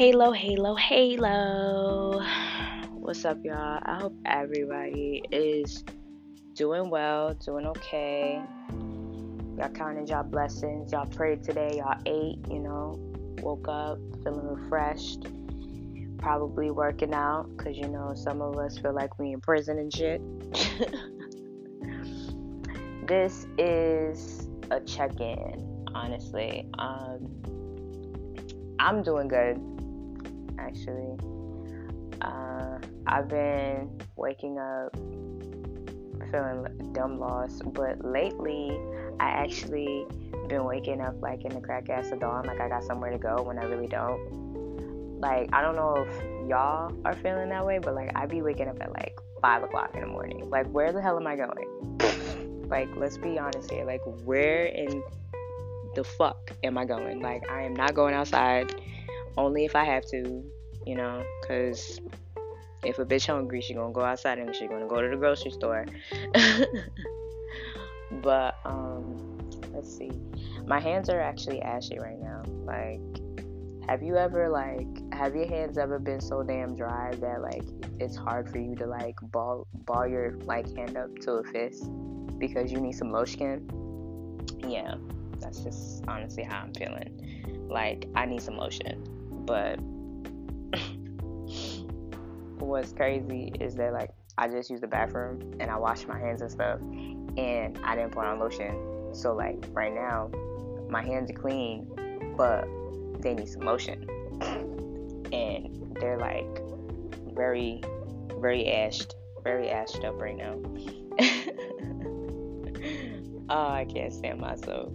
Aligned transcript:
Halo, 0.00 0.32
Halo, 0.32 0.74
Halo. 0.76 2.22
What's 2.88 3.22
up, 3.26 3.36
y'all? 3.44 3.80
I 3.82 3.98
hope 4.00 4.14
everybody 4.24 5.22
is 5.30 5.84
doing 6.54 6.88
well, 6.88 7.34
doing 7.34 7.66
okay. 7.66 8.40
Y'all 9.58 9.68
counted 9.68 10.08
y'all 10.08 10.22
blessings. 10.22 10.90
Y'all 10.90 11.04
prayed 11.04 11.44
today. 11.44 11.72
Y'all 11.76 12.00
ate, 12.06 12.38
you 12.50 12.60
know, 12.60 12.98
woke 13.42 13.68
up 13.68 13.98
feeling 14.24 14.46
refreshed. 14.46 15.26
Probably 16.16 16.70
working 16.70 17.12
out 17.12 17.54
because, 17.54 17.76
you 17.76 17.88
know, 17.88 18.14
some 18.14 18.40
of 18.40 18.56
us 18.56 18.78
feel 18.78 18.94
like 18.94 19.18
we 19.18 19.32
in 19.32 19.40
prison 19.42 19.78
and 19.78 19.92
shit. 19.92 20.22
this 23.06 23.46
is 23.58 24.48
a 24.70 24.80
check 24.80 25.20
in, 25.20 25.84
honestly. 25.94 26.66
Um, 26.78 27.28
I'm 28.78 29.02
doing 29.02 29.28
good, 29.28 29.60
actually. 30.70 31.16
Uh, 32.20 32.78
I've 33.06 33.28
been 33.28 34.00
waking 34.16 34.58
up 34.58 34.94
feeling 36.30 36.92
dumb 36.92 37.18
lost, 37.18 37.62
but 37.72 38.04
lately 38.04 38.78
I 39.18 39.30
actually 39.30 40.06
been 40.48 40.64
waking 40.64 41.00
up 41.00 41.20
like 41.20 41.44
in 41.44 41.52
the 41.52 41.60
crack 41.60 41.88
ass 41.88 42.12
of 42.12 42.20
dawn, 42.20 42.46
like 42.46 42.60
I 42.60 42.68
got 42.68 42.84
somewhere 42.84 43.10
to 43.10 43.18
go 43.18 43.42
when 43.42 43.58
I 43.58 43.64
really 43.64 43.88
don't. 43.88 45.20
Like 45.20 45.48
I 45.52 45.60
don't 45.60 45.76
know 45.76 46.06
if 46.06 46.48
y'all 46.48 46.94
are 47.04 47.14
feeling 47.14 47.48
that 47.48 47.64
way, 47.66 47.78
but 47.78 47.94
like 47.94 48.12
I 48.14 48.26
be 48.26 48.42
waking 48.42 48.68
up 48.68 48.80
at 48.80 48.92
like 48.92 49.18
five 49.42 49.62
o'clock 49.62 49.90
in 49.94 50.02
the 50.02 50.06
morning. 50.06 50.48
Like 50.50 50.68
where 50.70 50.92
the 50.92 51.02
hell 51.02 51.16
am 51.18 51.26
I 51.26 51.36
going? 51.36 52.68
like 52.68 52.88
let's 52.96 53.18
be 53.18 53.38
honest 53.38 53.70
here. 53.70 53.84
Like 53.84 54.02
where 54.24 54.66
in 54.66 55.02
the 55.94 56.04
fuck 56.04 56.52
am 56.62 56.78
I 56.78 56.84
going? 56.84 57.20
Like, 57.20 57.50
I 57.50 57.62
am 57.62 57.74
not 57.74 57.94
going 57.94 58.14
outside 58.14 58.74
only 59.36 59.64
if 59.64 59.74
I 59.74 59.84
have 59.84 60.04
to, 60.06 60.44
you 60.86 60.94
know, 60.94 61.22
because 61.40 62.00
if 62.84 62.98
a 62.98 63.04
bitch 63.04 63.26
hungry, 63.26 63.60
she 63.60 63.74
gonna 63.74 63.92
go 63.92 64.02
outside 64.02 64.38
and 64.38 64.54
she 64.54 64.66
gonna 64.66 64.86
go 64.86 65.00
to 65.02 65.08
the 65.08 65.16
grocery 65.16 65.50
store. 65.50 65.86
but, 68.22 68.56
um, 68.64 69.38
let's 69.72 69.94
see. 69.96 70.10
My 70.66 70.80
hands 70.80 71.08
are 71.08 71.20
actually 71.20 71.62
ashy 71.62 71.98
right 71.98 72.18
now. 72.18 72.42
Like, 72.64 73.00
have 73.88 74.02
you 74.02 74.16
ever, 74.16 74.48
like, 74.48 74.86
have 75.12 75.34
your 75.34 75.48
hands 75.48 75.78
ever 75.78 75.98
been 75.98 76.20
so 76.20 76.42
damn 76.42 76.76
dry 76.76 77.12
that, 77.16 77.42
like, 77.42 77.64
it's 77.98 78.16
hard 78.16 78.48
for 78.48 78.58
you 78.58 78.74
to, 78.76 78.86
like, 78.86 79.16
ball, 79.22 79.66
ball 79.84 80.06
your, 80.06 80.36
like, 80.44 80.74
hand 80.76 80.96
up 80.96 81.14
to 81.20 81.32
a 81.32 81.44
fist 81.44 81.90
because 82.38 82.72
you 82.72 82.80
need 82.80 82.94
some 82.94 83.10
lotion? 83.10 83.68
Yeah 84.66 84.94
that's 85.40 85.60
just 85.60 86.04
honestly 86.06 86.44
how 86.44 86.60
I'm 86.60 86.74
feeling. 86.74 87.66
Like 87.68 88.06
I 88.14 88.26
need 88.26 88.42
some 88.42 88.56
lotion. 88.56 89.04
But 89.46 89.80
what's 92.60 92.92
crazy 92.92 93.52
is 93.60 93.74
that 93.76 93.92
like 93.92 94.10
I 94.38 94.48
just 94.48 94.70
used 94.70 94.82
the 94.82 94.88
bathroom 94.88 95.54
and 95.60 95.70
I 95.70 95.76
washed 95.76 96.08
my 96.08 96.18
hands 96.18 96.42
and 96.42 96.50
stuff 96.50 96.80
and 96.80 97.78
I 97.84 97.94
didn't 97.96 98.12
put 98.12 98.24
on 98.24 98.38
lotion. 98.38 99.12
So 99.12 99.34
like 99.34 99.66
right 99.72 99.94
now 99.94 100.30
my 100.88 101.02
hands 101.02 101.30
are 101.30 101.34
clean 101.34 101.88
but 102.36 102.66
they 103.20 103.34
need 103.34 103.48
some 103.48 103.62
lotion. 103.62 104.08
and 105.32 105.96
they're 106.00 106.18
like 106.18 106.62
very 107.34 107.82
very 108.40 108.72
ashed, 108.72 109.14
very 109.44 109.68
ashed 109.68 110.04
up 110.04 110.20
right 110.20 110.36
now. 110.36 110.54
oh, 113.50 113.68
I 113.68 113.84
can't 113.84 114.12
stand 114.12 114.40
myself 114.40 114.92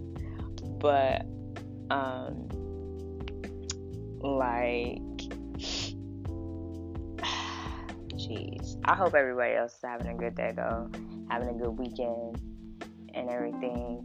but 0.78 1.26
um 1.90 2.48
like 4.20 5.00
i 8.84 8.94
hope 8.94 9.14
everybody 9.14 9.54
else 9.54 9.74
is 9.74 9.80
having 9.82 10.08
a 10.08 10.14
good 10.14 10.34
day 10.34 10.52
though. 10.54 10.90
Having 11.30 11.48
a 11.48 11.54
good 11.54 11.70
weekend 11.70 12.40
and 13.14 13.28
everything. 13.30 14.02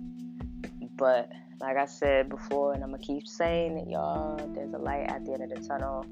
But 0.98 1.30
like 1.60 1.78
i 1.78 1.86
said 1.86 2.30
before 2.30 2.74
and 2.74 2.84
i'm 2.84 2.92
gonna 2.92 3.04
keep 3.04 3.28
saying 3.28 3.78
it 3.78 3.88
y'all 3.88 4.36
there's 4.54 4.74
a 4.74 4.78
light 4.78 5.06
at 5.10 5.24
the 5.26 5.34
end 5.34 5.44
of 5.44 5.50
the 5.50 5.68
tunnel 5.68 6.06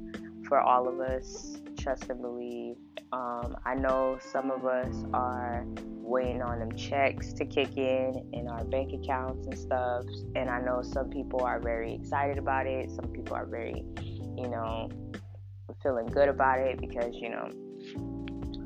for 0.47 0.59
all 0.59 0.87
of 0.87 0.99
us. 0.99 1.57
Trust 1.77 2.09
and 2.09 2.21
believe. 2.21 2.75
Um, 3.11 3.55
i 3.65 3.73
know 3.75 4.19
some 4.31 4.51
of 4.51 4.65
us 4.65 5.03
are 5.13 5.65
waiting 6.09 6.41
on 6.41 6.59
them 6.59 6.71
checks 6.75 7.33
to 7.33 7.45
kick 7.45 7.77
in 7.77 8.27
in 8.33 8.47
our 8.47 8.63
bank 8.65 8.91
accounts 8.93 9.45
and 9.45 9.57
stuff. 9.57 10.05
And 10.35 10.49
I 10.49 10.59
know 10.59 10.81
some 10.81 11.09
people 11.09 11.43
are 11.43 11.59
very 11.59 11.93
excited 11.93 12.37
about 12.37 12.65
it. 12.65 12.89
Some 12.89 13.11
people 13.13 13.35
are 13.35 13.45
very, 13.45 13.83
you 14.01 14.47
know, 14.49 14.89
feeling 15.83 16.07
good 16.07 16.27
about 16.27 16.59
it 16.59 16.81
because, 16.81 17.13
you 17.13 17.29
know, 17.29 17.49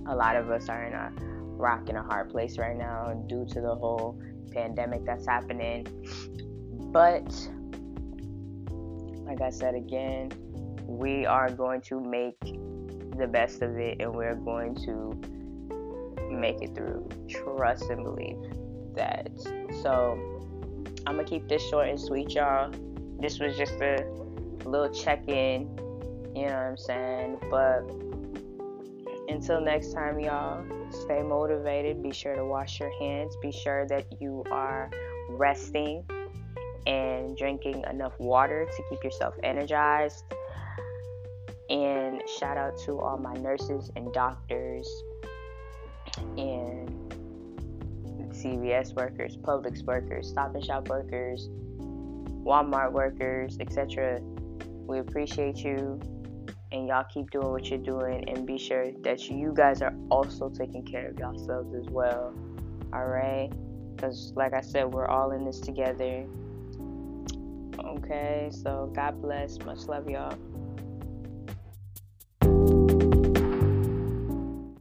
a 0.08 0.16
lot 0.16 0.36
of 0.36 0.50
us 0.50 0.70
are 0.70 0.84
in 0.84 0.94
a 0.94 1.12
rock 1.56 1.88
and 1.90 1.98
a 1.98 2.04
hard 2.04 2.30
place 2.30 2.58
right 2.58 2.78
now 2.78 3.14
due 3.28 3.46
to 3.46 3.62
the 3.62 3.76
whole 3.76 4.20
pandemic 4.52 5.06
that's 5.06 5.26
happening. 5.28 5.86
But 6.92 7.32
like 9.26 9.42
I 9.42 9.50
said 9.50 9.76
again, 9.76 10.32
we 10.86 11.26
are 11.26 11.50
going 11.50 11.82
to 11.82 12.00
make 12.00 12.40
the 13.18 13.28
best 13.28 13.62
of 13.62 13.78
it 13.78 14.02
and 14.02 14.14
we're 14.14 14.36
going 14.36 14.76
to 14.76 15.20
make 16.32 16.62
it 16.62 16.76
through. 16.76 17.08
Trust 17.30 17.90
and 17.90 18.04
believe 18.04 18.38
that. 18.96 19.30
So 19.82 20.20
I'm 21.06 21.16
gonna 21.16 21.24
keep 21.28 21.48
this 21.48 21.68
short 21.70 21.90
and 21.90 22.00
sweet, 22.00 22.32
y'all. 22.32 22.72
This 23.20 23.40
was 23.40 23.56
just 23.58 23.74
a 23.82 24.06
little 24.66 24.90
check-in, 24.90 25.62
you 26.36 26.46
know 26.46 26.54
what 26.54 26.56
I'm 26.56 26.78
saying? 26.78 27.38
But 27.50 27.82
until 29.28 29.62
next 29.62 29.94
time, 29.94 30.20
y'all, 30.20 30.64
stay 30.90 31.22
motivated. 31.22 32.04
Be 32.04 32.12
sure 32.12 32.36
to 32.36 32.46
wash 32.46 32.80
your 32.80 32.92
hands. 33.00 33.36
Be 33.42 33.52
sure 33.52 33.88
that 33.88 34.06
you 34.22 34.44
are 34.52 34.90
resting 35.30 36.04
and 36.86 37.38
drinking 37.38 37.84
enough 37.90 38.20
water 38.20 38.66
to 38.66 38.84
keep 38.90 39.04
yourself 39.04 39.36
energized. 39.44 40.26
And 41.70 42.22
shout 42.28 42.58
out 42.58 42.78
to 42.86 43.00
all 43.00 43.18
my 43.18 43.34
nurses 43.34 43.90
and 43.96 44.12
doctors 44.14 44.88
and 46.38 46.90
CVS 48.32 48.94
workers, 48.96 49.38
Publix 49.38 49.84
workers, 49.84 50.28
Stop 50.28 50.56
and 50.56 50.64
Shop 50.64 50.90
workers, 50.90 51.50
Walmart 52.44 52.92
workers, 52.92 53.58
etc. 53.60 54.20
We 54.86 55.00
appreciate 55.00 55.64
you 55.64 56.00
and 56.74 56.88
y'all 56.88 57.06
keep 57.14 57.30
doing 57.30 57.50
what 57.52 57.70
you're 57.70 57.80
doing 57.80 58.28
and 58.28 58.46
be 58.46 58.58
sure 58.58 58.92
that 59.04 59.30
you 59.30 59.54
guys 59.56 59.82
are 59.82 59.94
also 60.10 60.50
taking 60.50 60.84
care 60.84 61.10
of 61.10 61.20
yourselves 61.20 61.74
as 61.76 61.86
well. 61.90 62.34
All 62.92 63.06
right? 63.06 63.50
Cuz 63.98 64.34
like 64.36 64.54
I 64.54 64.62
said, 64.62 64.92
we're 64.92 65.08
all 65.08 65.32
in 65.32 65.46
this 65.46 65.60
together. 65.60 66.26
Okay? 67.80 68.50
So 68.52 68.92
God 68.94 69.22
bless. 69.22 69.60
Much 69.60 69.88
love 69.88 70.10
y'all. 70.10 70.36